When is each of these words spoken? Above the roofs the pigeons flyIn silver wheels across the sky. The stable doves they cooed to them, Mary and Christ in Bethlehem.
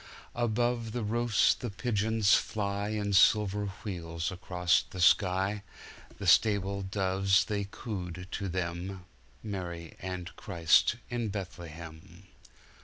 Above 0.33 0.93
the 0.93 1.03
roofs 1.03 1.53
the 1.53 1.69
pigeons 1.69 2.29
flyIn 2.33 3.13
silver 3.13 3.67
wheels 3.83 4.31
across 4.31 4.81
the 4.81 4.99
sky. 4.99 5.61
The 6.17 6.25
stable 6.25 6.81
doves 6.81 7.45
they 7.45 7.65
cooed 7.69 8.27
to 8.31 8.49
them, 8.49 9.05
Mary 9.43 9.95
and 10.01 10.35
Christ 10.35 10.95
in 11.11 11.27
Bethlehem. 11.29 12.23